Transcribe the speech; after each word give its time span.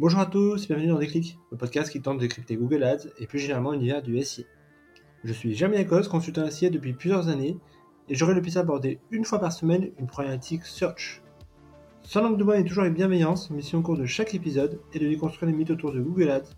Bonjour 0.00 0.20
à 0.20 0.24
tous, 0.24 0.66
bienvenue 0.66 0.88
dans 0.88 0.98
Déclic, 0.98 1.38
le 1.50 1.58
podcast 1.58 1.92
qui 1.92 2.00
tente 2.00 2.16
de 2.16 2.22
décrypter 2.22 2.56
Google 2.56 2.84
Ads 2.84 3.08
et 3.18 3.26
plus 3.26 3.38
généralement 3.38 3.72
l'univers 3.72 4.00
du 4.00 4.18
SI. 4.22 4.46
Je 5.24 5.32
suis 5.34 5.54
Jamie 5.54 5.76
Lacoste, 5.76 6.10
consultant 6.10 6.50
SIA 6.50 6.70
depuis 6.70 6.94
plusieurs 6.94 7.28
années 7.28 7.58
et 8.08 8.14
j'aurai 8.14 8.32
le 8.32 8.40
plaisir 8.40 8.62
d'aborder 8.62 8.98
une 9.10 9.26
fois 9.26 9.40
par 9.40 9.52
semaine 9.52 9.90
une 9.98 10.06
problématique 10.06 10.64
search. 10.64 11.20
Sans 12.02 12.22
langue 12.22 12.38
de 12.38 12.44
bois 12.44 12.58
et 12.58 12.64
toujours 12.64 12.84
avec 12.84 12.94
bienveillance, 12.94 13.50
mission 13.50 13.80
au 13.80 13.82
cours 13.82 13.98
de 13.98 14.06
chaque 14.06 14.34
épisode 14.34 14.80
est 14.94 15.00
de 15.00 15.06
déconstruire 15.06 15.50
les 15.50 15.54
mythes 15.58 15.70
autour 15.70 15.92
de 15.92 16.00
Google 16.00 16.30
Ads, 16.30 16.54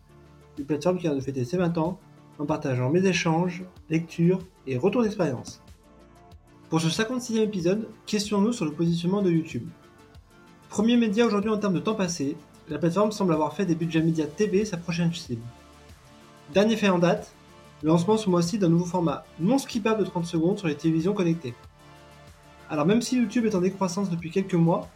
une 0.56 0.64
plateforme 0.64 0.98
qui 0.98 1.08
vient 1.08 1.16
de 1.16 1.20
fêter 1.20 1.44
ses 1.44 1.56
20 1.56 1.78
ans 1.78 1.98
en 2.38 2.46
partageant 2.46 2.90
mes 2.90 3.04
échanges, 3.04 3.64
lectures 3.90 4.38
et 4.68 4.78
retours 4.78 5.02
d'expérience. 5.02 5.64
Pour 6.70 6.80
ce 6.80 6.86
56e 6.86 7.40
épisode, 7.40 7.88
questionnons-nous 8.06 8.52
sur 8.52 8.66
le 8.66 8.72
positionnement 8.72 9.20
de 9.20 9.32
YouTube. 9.32 9.68
Premier 10.68 10.96
média 10.96 11.26
aujourd'hui 11.26 11.50
en 11.50 11.58
termes 11.58 11.74
de 11.74 11.80
temps 11.80 11.96
passé, 11.96 12.36
la 12.68 12.78
plateforme 12.78 13.12
semble 13.12 13.32
avoir 13.32 13.54
fait 13.54 13.66
des 13.66 13.74
budgets 13.74 14.02
médias 14.02 14.26
TV 14.26 14.64
sa 14.64 14.76
prochaine 14.76 15.12
cible. 15.12 15.42
Dernier 16.54 16.76
fait 16.76 16.88
en 16.88 16.98
date, 16.98 17.34
le 17.82 17.88
lancement 17.88 18.16
ce 18.16 18.30
mois-ci 18.30 18.58
d'un 18.58 18.68
nouveau 18.68 18.84
format 18.84 19.24
non 19.40 19.58
skippable 19.58 20.00
de 20.00 20.08
30 20.08 20.26
secondes 20.26 20.58
sur 20.58 20.68
les 20.68 20.76
télévisions 20.76 21.14
connectées. 21.14 21.54
Alors 22.70 22.86
même 22.86 23.02
si 23.02 23.16
YouTube 23.16 23.46
est 23.46 23.54
en 23.54 23.60
décroissance 23.60 24.10
depuis 24.10 24.30
quelques 24.30 24.54
mois, 24.54 24.88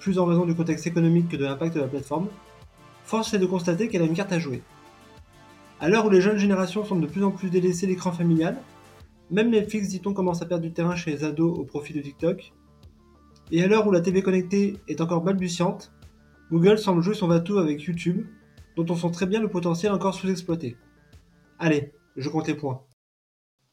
plus 0.00 0.18
en 0.18 0.26
raison 0.26 0.44
du 0.44 0.54
contexte 0.54 0.86
économique 0.86 1.28
que 1.28 1.36
de 1.36 1.44
l'impact 1.44 1.74
de 1.76 1.80
la 1.80 1.88
plateforme, 1.88 2.28
force 3.04 3.32
est 3.34 3.38
de 3.38 3.46
constater 3.46 3.88
qu'elle 3.88 4.02
a 4.02 4.06
une 4.06 4.14
carte 4.14 4.32
à 4.32 4.38
jouer. 4.38 4.62
À 5.80 5.88
l'heure 5.88 6.06
où 6.06 6.10
les 6.10 6.20
jeunes 6.20 6.38
générations 6.38 6.84
semblent 6.84 7.02
de 7.02 7.10
plus 7.10 7.24
en 7.24 7.30
plus 7.30 7.50
délaisser 7.50 7.86
l'écran 7.86 8.12
familial, 8.12 8.56
même 9.30 9.50
Netflix, 9.50 9.88
dit-on, 9.88 10.12
commence 10.12 10.42
à 10.42 10.46
perdre 10.46 10.62
du 10.62 10.72
terrain 10.72 10.94
chez 10.94 11.10
les 11.10 11.24
ados 11.24 11.58
au 11.58 11.64
profit 11.64 11.94
de 11.94 12.00
TikTok. 12.00 12.52
Et 13.50 13.62
à 13.62 13.66
l'heure 13.66 13.86
où 13.86 13.90
la 13.90 14.00
TV 14.00 14.22
connectée 14.22 14.76
est 14.88 15.00
encore 15.00 15.22
balbutiante, 15.22 15.92
Google 16.52 16.78
semble 16.78 17.00
jouer 17.00 17.14
son 17.14 17.28
va 17.28 17.36
avec 17.36 17.82
YouTube, 17.82 18.26
dont 18.76 18.84
on 18.90 18.94
sent 18.94 19.10
très 19.10 19.24
bien 19.24 19.40
le 19.40 19.48
potentiel 19.48 19.90
encore 19.90 20.12
sous-exploité. 20.12 20.76
Allez, 21.58 21.94
je 22.14 22.28
compte 22.28 22.46
les 22.46 22.52
points. 22.52 22.84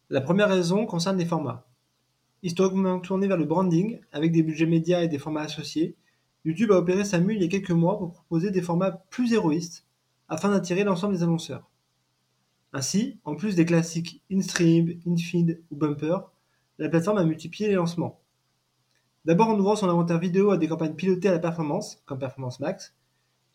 La 0.09 0.21
première 0.21 0.47
raison 0.47 0.85
concerne 0.85 1.17
les 1.17 1.25
formats. 1.25 1.67
Historiquement 2.41 3.01
tourné 3.01 3.27
vers 3.27 3.35
le 3.35 3.43
branding, 3.43 3.99
avec 4.13 4.31
des 4.31 4.43
budgets 4.43 4.65
médias 4.65 5.01
et 5.01 5.09
des 5.09 5.17
formats 5.17 5.41
associés, 5.41 5.97
YouTube 6.45 6.71
a 6.71 6.77
opéré 6.77 7.03
sa 7.03 7.19
mue 7.19 7.35
il 7.35 7.41
y 7.41 7.45
a 7.45 7.49
quelques 7.49 7.71
mois 7.71 7.97
pour 7.97 8.13
proposer 8.13 8.49
des 8.49 8.61
formats 8.61 8.91
plus 9.09 9.33
héroïstes, 9.33 9.85
afin 10.29 10.49
d'attirer 10.49 10.85
l'ensemble 10.85 11.15
des 11.15 11.23
annonceurs. 11.23 11.69
Ainsi, 12.71 13.19
en 13.25 13.35
plus 13.35 13.55
des 13.55 13.65
classiques 13.65 14.23
InStream, 14.31 15.01
InFeed 15.05 15.61
ou 15.69 15.75
Bumper, 15.75 16.19
la 16.77 16.87
plateforme 16.87 17.17
a 17.17 17.25
multiplié 17.25 17.67
les 17.67 17.75
lancements. 17.75 18.21
D'abord 19.29 19.49
en 19.49 19.59
ouvrant 19.59 19.75
son 19.75 19.87
inventaire 19.87 20.17
vidéo 20.17 20.49
à 20.49 20.57
des 20.57 20.67
campagnes 20.67 20.95
pilotées 20.95 21.27
à 21.27 21.31
la 21.31 21.37
performance, 21.37 22.01
comme 22.07 22.17
Performance 22.17 22.59
Max, 22.59 22.95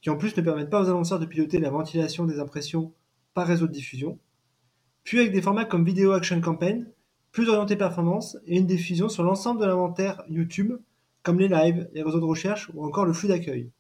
qui 0.03 0.09
en 0.09 0.17
plus 0.17 0.37
ne 0.37 0.43
permettent 0.43 0.71
pas 0.71 0.81
aux 0.81 0.89
annonceurs 0.89 1.19
de 1.19 1.27
piloter 1.27 1.59
la 1.59 1.69
ventilation 1.69 2.27
des 2.27 2.39
impressions 2.39 2.95
par 3.35 3.49
réseau 3.49 3.67
de 3.67 3.73
diffusion, 3.73 4.21
puis 5.03 5.19
avec 5.19 5.33
des 5.33 5.43
formats 5.43 5.65
comme 5.65 5.85
Video 5.85 6.13
Action 6.13 6.41
Campaign, 6.41 6.89
plus 7.33 7.49
orientés 7.49 7.75
performance 7.75 8.39
et 8.47 8.57
une 8.57 8.67
diffusion 8.67 9.09
sur 9.09 9.25
l'ensemble 9.25 9.61
de 9.61 9.67
l'inventaire 9.67 10.23
YouTube, 10.29 10.75
comme 11.25 11.41
les 11.41 11.49
lives, 11.49 11.91
les 11.93 12.05
réseaux 12.05 12.21
de 12.21 12.25
recherche 12.25 12.71
ou 12.73 12.87
encore 12.87 13.05
le 13.05 13.13
flux 13.13 13.27
d'accueil. 13.27 13.73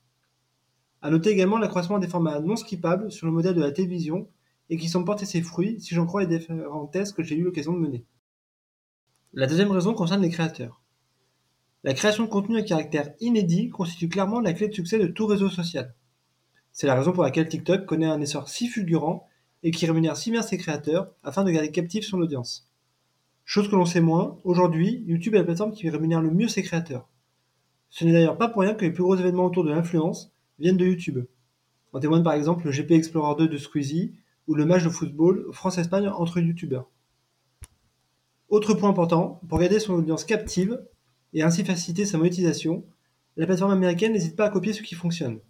A 1.00 1.10
noter 1.10 1.30
également 1.30 1.58
l'accroissement 1.58 2.00
des 2.00 2.08
formats 2.08 2.40
non 2.40 2.56
skippables 2.56 3.12
sur 3.12 3.28
le 3.28 3.32
modèle 3.32 3.54
de 3.54 3.62
la 3.62 3.70
télévision 3.70 4.28
et 4.68 4.78
qui 4.78 4.88
sont 4.88 5.04
portés 5.04 5.26
ses 5.26 5.42
fruits 5.42 5.80
si 5.80 5.94
j'en 5.94 6.06
crois 6.06 6.24
les 6.24 6.38
différents 6.38 6.88
tests 6.88 7.14
que 7.14 7.22
j'ai 7.22 7.36
eu 7.36 7.44
l'occasion 7.44 7.72
de 7.72 7.78
mener. 7.78 8.04
La 9.32 9.46
deuxième 9.46 9.70
raison 9.70 9.94
concerne 9.94 10.22
les 10.22 10.30
créateurs. 10.30 10.83
La 11.84 11.92
création 11.92 12.24
de 12.24 12.30
contenu 12.30 12.56
à 12.56 12.62
caractère 12.62 13.12
inédit 13.20 13.68
constitue 13.68 14.08
clairement 14.08 14.40
la 14.40 14.54
clé 14.54 14.68
de 14.68 14.72
succès 14.72 14.98
de 14.98 15.06
tout 15.06 15.26
réseau 15.26 15.50
social. 15.50 15.94
C'est 16.72 16.86
la 16.86 16.94
raison 16.94 17.12
pour 17.12 17.22
laquelle 17.22 17.46
TikTok 17.46 17.84
connaît 17.84 18.06
un 18.06 18.22
essor 18.22 18.48
si 18.48 18.68
fulgurant 18.68 19.28
et 19.62 19.70
qui 19.70 19.84
rémunère 19.84 20.16
si 20.16 20.30
bien 20.30 20.40
ses 20.40 20.56
créateurs 20.56 21.12
afin 21.22 21.44
de 21.44 21.50
garder 21.50 21.70
captif 21.70 22.06
son 22.06 22.22
audience. 22.22 22.70
Chose 23.44 23.68
que 23.68 23.76
l'on 23.76 23.84
sait 23.84 24.00
moins, 24.00 24.38
aujourd'hui, 24.44 25.04
YouTube 25.06 25.34
est 25.34 25.38
la 25.38 25.44
plateforme 25.44 25.72
qui 25.72 25.90
rémunère 25.90 26.22
le 26.22 26.30
mieux 26.30 26.48
ses 26.48 26.62
créateurs. 26.62 27.06
Ce 27.90 28.06
n'est 28.06 28.12
d'ailleurs 28.12 28.38
pas 28.38 28.48
pour 28.48 28.62
rien 28.62 28.72
que 28.72 28.86
les 28.86 28.90
plus 28.90 29.02
gros 29.02 29.16
événements 29.16 29.44
autour 29.44 29.64
de 29.64 29.70
l'influence 29.70 30.32
viennent 30.58 30.78
de 30.78 30.86
YouTube. 30.86 31.26
En 31.92 32.00
témoigne 32.00 32.22
par 32.22 32.32
exemple 32.32 32.64
le 32.64 32.72
GP 32.72 32.92
Explorer 32.92 33.36
2 33.36 33.48
de 33.48 33.58
Squeezie 33.58 34.14
ou 34.48 34.54
le 34.54 34.64
match 34.64 34.84
de 34.84 34.88
football 34.88 35.48
France-Espagne 35.52 36.08
entre 36.08 36.40
youtubeurs. 36.40 36.90
Autre 38.48 38.72
point 38.72 38.88
important, 38.88 39.42
pour 39.50 39.58
garder 39.58 39.80
son 39.80 39.92
audience 39.92 40.24
captive 40.24 40.80
et 41.34 41.42
ainsi 41.42 41.64
faciliter 41.64 42.06
sa 42.06 42.16
monétisation, 42.16 42.84
la 43.36 43.46
plateforme 43.46 43.72
américaine 43.72 44.12
n'hésite 44.12 44.36
pas 44.36 44.46
à 44.46 44.50
copier 44.50 44.72
ce 44.72 44.82
qui 44.82 44.94
fonctionne. 44.94 45.40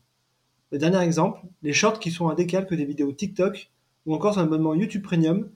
Le 0.72 0.78
dernier 0.78 1.00
exemple, 1.03 1.41
les 1.62 1.72
shorts 1.72 2.00
qui 2.00 2.11
sont 2.11 2.28
un 2.28 2.34
décalque 2.34 2.75
des 2.75 2.87
vidéos 2.87 3.12
TikTok 3.12 3.71
ou 4.06 4.15
encore 4.15 4.34
son 4.34 4.41
abonnement 4.41 4.75
YouTube 4.75 5.03
Premium 5.03 5.49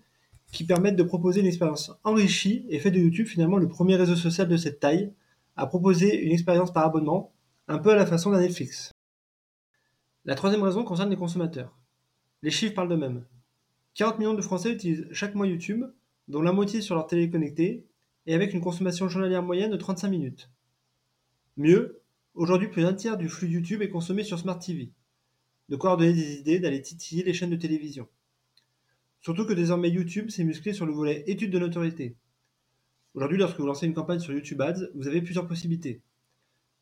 qui 0.53 0.65
permettent 0.65 0.97
de 0.97 1.03
proposer 1.03 1.41
une 1.41 1.47
expérience 1.47 1.93
enrichie 2.05 2.65
et 2.69 2.79
fait 2.79 2.91
de 2.91 2.99
YouTube 2.99 3.27
finalement 3.27 3.57
le 3.57 3.69
premier 3.69 3.97
réseau 3.97 4.17
social 4.17 4.49
de 4.49 4.57
cette 4.57 4.81
taille 4.81 5.13
à 5.57 5.67
proposer 5.67 6.25
une 6.25 6.33
expérience 6.33 6.73
par 6.73 6.85
abonnement, 6.85 7.33
un 7.67 7.79
peu 7.79 7.91
à 7.91 7.97
la 7.97 8.07
façon 8.07 8.31
d'un 8.31 8.41
Netflix. 8.41 8.93
La 10.25 10.35
troisième 10.35 10.63
raison 10.63 10.85
concerne 10.85 11.11
les 11.11 11.17
consommateurs. 11.17 11.77
Les 12.43 12.51
chiffres 12.51 12.75
parlent 12.75 12.89
d'eux-mêmes. 12.89 13.25
40 13.95 14.19
millions 14.19 14.35
de 14.35 14.43
Français 14.43 14.73
utilisent 14.73 15.09
chaque 15.11 15.35
mois 15.35 15.47
YouTube, 15.47 15.85
dont 16.29 16.43
la 16.43 16.53
moitié 16.53 16.81
sur 16.81 16.95
leur 16.95 17.07
télé 17.07 17.29
connectée, 17.29 17.85
et 18.29 18.35
avec 18.35 18.53
une 18.53 18.61
consommation 18.61 19.09
journalière 19.09 19.43
moyenne 19.43 19.71
de 19.71 19.77
35 19.79 20.09
minutes. 20.09 20.51
Mieux, 21.57 22.03
aujourd'hui 22.35 22.69
plus 22.69 22.83
d'un 22.83 22.93
tiers 22.93 23.17
du 23.17 23.27
flux 23.27 23.49
YouTube 23.49 23.81
est 23.81 23.89
consommé 23.89 24.23
sur 24.23 24.39
Smart 24.39 24.59
TV. 24.59 24.93
De 25.71 25.77
quoi 25.77 25.91
leur 25.91 25.97
donner 25.97 26.13
des 26.13 26.35
idées 26.35 26.61
d'aller 26.61 26.83
titiller 26.83 27.25
les 27.25 27.33
chaînes 27.33 27.49
de 27.49 27.57
télévision. 27.57 28.07
Surtout 29.23 29.47
que 29.47 29.55
désormais 29.55 29.89
YouTube 29.89 30.29
s'est 30.29 30.45
musclé 30.45 30.75
sur 30.75 30.85
le 30.85 30.93
volet 30.93 31.25
études 31.27 31.51
de 31.51 31.59
notoriété. 31.59 32.17
Aujourd'hui, 33.15 33.39
lorsque 33.39 33.59
vous 33.59 33.67
lancez 33.67 33.87
une 33.87 33.95
campagne 33.95 34.21
sur 34.21 34.35
YouTube 34.35 34.61
Ads, 34.61 34.91
vous 34.95 35.09
avez 35.09 35.23
plusieurs 35.23 35.47
possibilités. 35.47 36.03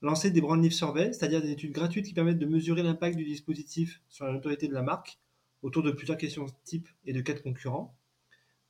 Lancer 0.03 0.33
des 0.33 0.41
brand 0.41 0.61
lift 0.61 0.77
surveys, 0.77 1.13
c'est-à-dire 1.13 1.43
des 1.43 1.53
études 1.53 1.73
gratuites 1.73 2.07
qui 2.07 2.13
permettent 2.13 2.41
de 2.41 2.47
mesurer 2.47 2.83
l'impact 2.83 3.17
du 3.17 3.25
dispositif 3.25 4.03
sur 4.09 4.27
la 4.27 4.33
notoriété 4.33 4.67
de 4.67 4.75
la 4.75 4.83
marque, 4.83 5.21
autour 5.63 5.85
de 5.85 5.93
plusieurs 5.93 6.19
questions 6.19 6.47
types 6.65 6.89
et 7.05 7.13
de 7.13 7.21
quatre 7.21 7.45
concurrents. 7.45 7.97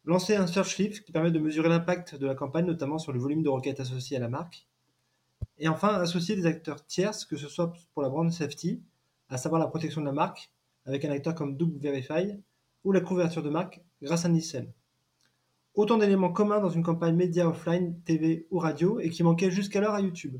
Lancer 0.06 0.36
un 0.36 0.46
search 0.46 0.78
lift 0.78 1.02
qui 1.02 1.10
permet 1.10 1.32
de 1.32 1.40
mesurer 1.40 1.68
l'impact 1.68 2.14
de 2.14 2.28
la 2.28 2.36
campagne, 2.36 2.64
notamment 2.64 2.96
sur 2.96 3.12
le 3.12 3.18
volume 3.18 3.42
de 3.42 3.48
requêtes 3.48 3.80
associées 3.80 4.16
à 4.16 4.20
la 4.20 4.28
marque. 4.28 4.68
Et 5.58 5.66
enfin, 5.66 5.88
associer 5.88 6.36
des 6.36 6.46
acteurs 6.46 6.86
tierces, 6.86 7.24
que 7.24 7.36
ce 7.36 7.48
soit 7.48 7.72
pour 7.92 8.02
la 8.02 8.08
brand 8.08 8.30
safety, 8.30 8.84
à 9.28 9.36
savoir 9.36 9.60
la 9.60 9.66
protection 9.66 10.00
de 10.00 10.06
la 10.06 10.12
marque, 10.12 10.52
avec 10.84 11.04
un 11.04 11.10
acteur 11.10 11.34
comme 11.34 11.56
Double 11.56 11.80
Verify, 11.80 12.38
ou 12.84 12.92
la 12.92 13.00
couverture 13.00 13.42
de 13.42 13.50
marque 13.50 13.82
grâce 14.00 14.24
à 14.24 14.28
Nielsen. 14.28 14.72
Autant 15.74 15.98
d'éléments 15.98 16.32
communs 16.32 16.60
dans 16.60 16.70
une 16.70 16.84
campagne 16.84 17.16
média 17.16 17.48
offline, 17.48 18.00
TV 18.02 18.46
ou 18.52 18.60
radio 18.60 19.00
et 19.00 19.10
qui 19.10 19.24
manquaient 19.24 19.50
jusqu'alors 19.50 19.94
à 19.94 20.00
YouTube. 20.00 20.38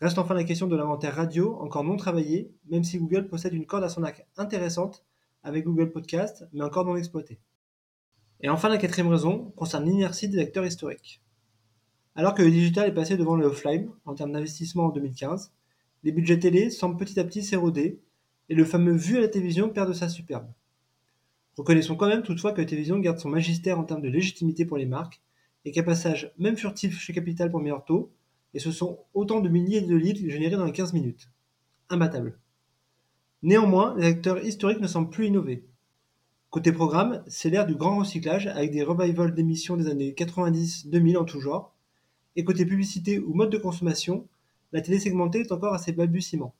Reste 0.00 0.18
enfin 0.18 0.34
la 0.34 0.44
question 0.44 0.68
de 0.68 0.76
l'inventaire 0.76 1.16
radio, 1.16 1.56
encore 1.60 1.82
non 1.82 1.96
travaillé, 1.96 2.54
même 2.68 2.84
si 2.84 2.96
Google 3.00 3.26
possède 3.26 3.54
une 3.54 3.66
corde 3.66 3.82
à 3.82 3.88
son 3.88 4.04
arc 4.04 4.24
intéressante 4.36 5.04
avec 5.42 5.64
Google 5.64 5.90
Podcast, 5.90 6.44
mais 6.52 6.62
encore 6.62 6.84
non 6.84 6.94
exploitée. 6.94 7.40
Et 8.42 8.48
enfin, 8.48 8.68
la 8.68 8.78
quatrième 8.78 9.08
raison 9.08 9.52
concerne 9.56 9.86
l'inertie 9.86 10.28
des 10.28 10.38
acteurs 10.38 10.64
historiques. 10.64 11.20
Alors 12.14 12.34
que 12.34 12.42
le 12.42 12.50
digital 12.50 12.88
est 12.88 12.94
passé 12.94 13.16
devant 13.16 13.36
le 13.36 13.46
offline 13.46 13.90
en 14.04 14.14
termes 14.14 14.32
d'investissement 14.32 14.86
en 14.86 14.88
2015, 14.90 15.52
les 16.02 16.12
budgets 16.12 16.38
télé 16.38 16.70
semblent 16.70 16.96
petit 16.96 17.20
à 17.20 17.24
petit 17.24 17.42
s'éroder 17.42 18.00
et 18.48 18.54
le 18.54 18.64
fameux 18.64 18.94
vu 18.94 19.18
à 19.18 19.20
la 19.20 19.28
télévision 19.28 19.68
perd 19.68 19.88
de 19.88 19.92
sa 19.92 20.08
superbe. 20.08 20.50
Reconnaissons 21.56 21.96
quand 21.96 22.08
même 22.08 22.22
toutefois 22.22 22.52
que 22.52 22.60
la 22.60 22.66
télévision 22.66 22.98
garde 22.98 23.18
son 23.18 23.28
magistère 23.28 23.78
en 23.78 23.84
termes 23.84 24.00
de 24.00 24.08
légitimité 24.08 24.64
pour 24.64 24.78
les 24.78 24.86
marques 24.86 25.20
et 25.64 25.72
qu'un 25.72 25.82
passage, 25.82 26.32
même 26.38 26.56
furtif 26.56 26.98
chez 26.98 27.12
Capital 27.12 27.50
pour 27.50 27.60
meilleur 27.60 27.84
taux, 27.84 28.10
et 28.54 28.58
ce 28.58 28.72
sont 28.72 29.00
autant 29.14 29.40
de 29.40 29.48
milliers 29.48 29.82
de 29.82 29.94
leads 29.94 30.28
générés 30.30 30.56
dans 30.56 30.64
les 30.64 30.72
15 30.72 30.94
minutes. 30.94 31.28
Imbattable. 31.90 32.38
Néanmoins, 33.42 33.94
les 33.96 34.06
acteurs 34.06 34.42
historiques 34.44 34.80
ne 34.80 34.86
semblent 34.86 35.10
plus 35.10 35.26
innover. 35.26 35.64
Côté 36.50 36.72
programme, 36.72 37.22
c'est 37.28 37.48
l'ère 37.48 37.64
du 37.64 37.76
grand 37.76 37.98
recyclage 37.98 38.48
avec 38.48 38.72
des 38.72 38.82
revivals 38.82 39.32
d'émissions 39.32 39.76
des 39.76 39.86
années 39.86 40.16
90-2000 40.18 41.16
en 41.16 41.24
tout 41.24 41.40
genre. 41.40 41.76
Et 42.34 42.42
côté 42.42 42.66
publicité 42.66 43.20
ou 43.20 43.34
mode 43.34 43.50
de 43.50 43.56
consommation, 43.56 44.26
la 44.72 44.80
télé 44.80 44.98
segmentée 44.98 45.38
est 45.38 45.52
encore 45.52 45.74
assez 45.74 45.92
balbutiement. 45.92 46.52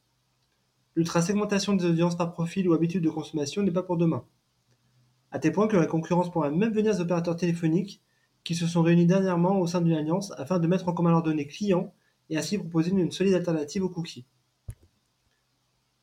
L'ultra-segmentation 0.95 1.75
des 1.75 1.87
audiences 1.87 2.17
par 2.17 2.33
profil 2.33 2.69
ou 2.69 2.73
habitude 2.73 3.03
de 3.03 3.11
consommation 3.11 3.65
n'est 3.65 3.73
pas 3.73 3.83
pour 3.83 3.97
demain. 3.97 4.25
À 5.33 5.41
tel 5.41 5.51
point 5.51 5.67
que 5.67 5.77
la 5.77 5.87
concurrence 5.87 6.31
pourrait 6.31 6.53
même 6.53 6.73
venir 6.73 6.95
des 6.95 7.01
opérateurs 7.01 7.35
téléphoniques 7.35 8.01
qui 8.45 8.55
se 8.55 8.69
sont 8.69 8.83
réunis 8.83 9.07
dernièrement 9.07 9.59
au 9.59 9.67
sein 9.67 9.81
d'une 9.81 9.97
alliance 9.97 10.33
afin 10.37 10.61
de 10.61 10.69
mettre 10.69 10.89
en 10.89 10.93
commun 10.93 11.11
leurs 11.11 11.25
données 11.25 11.49
clients 11.49 11.93
et 12.29 12.37
ainsi 12.37 12.59
proposer 12.59 12.93
une 12.93 13.11
solide 13.11 13.35
alternative 13.35 13.83
aux 13.83 13.89
cookies. 13.89 14.25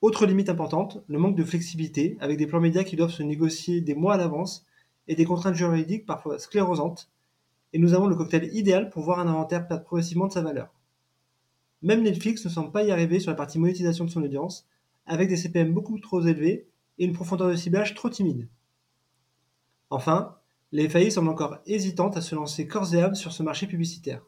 Autre 0.01 0.27
limite 0.27 0.49
importante, 0.49 1.03
le 1.07 1.17
manque 1.17 1.35
de 1.35 1.43
flexibilité, 1.43 2.17
avec 2.19 2.37
des 2.37 2.45
plans 2.45 2.59
médias 2.59 2.83
qui 2.83 2.95
doivent 2.95 3.11
se 3.11 3.23
négocier 3.23 3.81
des 3.81 3.95
mois 3.95 4.13
à 4.13 4.17
l'avance 4.17 4.63
et 5.07 5.15
des 5.15 5.25
contraintes 5.25 5.55
juridiques 5.55 6.05
parfois 6.05 6.37
sclérosantes, 6.37 7.09
et 7.73 7.79
nous 7.79 7.95
avons 7.95 8.05
le 8.05 8.15
cocktail 8.15 8.55
idéal 8.55 8.89
pour 8.89 9.03
voir 9.03 9.19
un 9.19 9.27
inventaire 9.27 9.67
perdre 9.67 9.83
progressivement 9.83 10.27
de 10.27 10.33
sa 10.33 10.41
valeur. 10.41 10.71
Même 11.81 12.03
Netflix 12.03 12.45
ne 12.45 12.49
semble 12.49 12.71
pas 12.71 12.83
y 12.83 12.91
arriver 12.91 13.19
sur 13.19 13.31
la 13.31 13.37
partie 13.37 13.57
monétisation 13.57 14.05
de 14.05 14.09
son 14.11 14.21
audience, 14.21 14.67
avec 15.07 15.29
des 15.29 15.37
CPM 15.37 15.73
beaucoup 15.73 15.99
trop 15.99 16.21
élevés 16.21 16.67
et 16.99 17.05
une 17.05 17.13
profondeur 17.13 17.49
de 17.49 17.55
ciblage 17.55 17.95
trop 17.95 18.09
timide. 18.09 18.47
Enfin, 19.89 20.37
les 20.71 20.89
FAI 20.89 21.09
semblent 21.09 21.29
encore 21.29 21.57
hésitantes 21.65 22.17
à 22.17 22.21
se 22.21 22.35
lancer 22.35 22.67
corps 22.67 22.93
et 22.93 23.01
âme 23.01 23.15
sur 23.15 23.31
ce 23.31 23.41
marché 23.41 23.67
publicitaire. 23.67 24.21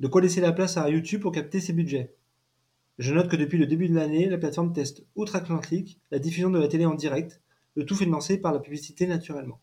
De 0.00 0.08
quoi 0.08 0.20
laisser 0.20 0.40
la 0.40 0.52
place 0.52 0.76
à 0.76 0.90
YouTube 0.90 1.20
pour 1.22 1.32
capter 1.32 1.60
ses 1.60 1.72
budgets 1.72 2.14
Je 3.00 3.14
note 3.14 3.28
que 3.28 3.36
depuis 3.36 3.56
le 3.56 3.66
début 3.66 3.88
de 3.88 3.94
l'année, 3.94 4.28
la 4.28 4.36
plateforme 4.36 4.74
teste 4.74 5.06
outre-Atlantique 5.16 5.98
la 6.10 6.18
diffusion 6.18 6.50
de 6.50 6.58
la 6.58 6.68
télé 6.68 6.84
en 6.84 6.92
direct, 6.92 7.40
le 7.74 7.86
tout 7.86 7.94
financé 7.94 8.36
par 8.36 8.52
la 8.52 8.58
publicité 8.58 9.06
naturellement. 9.06 9.58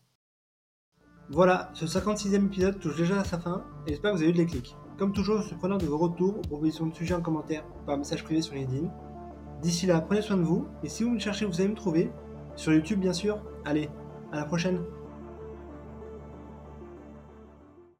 Voilà, 1.30 1.70
ce 1.72 1.86
56e 1.86 2.46
épisode 2.46 2.80
touche 2.80 2.96
déjà 2.96 3.20
à 3.20 3.22
sa 3.22 3.38
fin 3.38 3.64
et 3.86 3.90
j'espère 3.90 4.10
que 4.10 4.16
vous 4.16 4.22
avez 4.22 4.32
eu 4.32 4.34
de 4.34 4.38
l'éclic. 4.38 4.74
Comme 4.98 5.12
toujours, 5.12 5.40
je 5.40 5.46
suis 5.46 5.54
preneur 5.54 5.78
de 5.78 5.86
vos 5.86 5.98
retours, 5.98 6.40
propositions 6.48 6.88
de 6.88 6.94
sujets 6.94 7.14
en 7.14 7.22
commentaire 7.22 7.64
par 7.86 7.96
message 7.96 8.24
privé 8.24 8.42
sur 8.42 8.56
LinkedIn. 8.56 8.90
D'ici 9.62 9.86
là, 9.86 10.00
prenez 10.00 10.22
soin 10.22 10.36
de 10.36 10.42
vous 10.42 10.66
et 10.82 10.88
si 10.88 11.04
vous 11.04 11.10
me 11.10 11.20
cherchez, 11.20 11.44
vous 11.44 11.60
allez 11.60 11.70
me 11.70 11.76
trouver. 11.76 12.10
Sur 12.56 12.72
YouTube, 12.72 12.98
bien 12.98 13.12
sûr. 13.12 13.40
Allez, 13.64 13.88
à 14.32 14.36
la 14.36 14.46
prochaine! 14.46 14.80